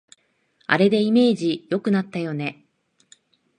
[0.65, 2.65] あれでイメージ良くなったよね